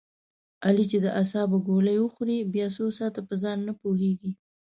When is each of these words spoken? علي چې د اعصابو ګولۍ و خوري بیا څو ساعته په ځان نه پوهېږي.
علي 0.65 0.85
چې 0.91 0.97
د 1.01 1.07
اعصابو 1.19 1.57
ګولۍ 1.67 1.97
و 1.99 2.11
خوري 2.13 2.37
بیا 2.53 2.67
څو 2.75 2.85
ساعته 2.97 3.21
په 3.27 3.33
ځان 3.43 3.57
نه 3.67 3.73
پوهېږي. 3.81 4.31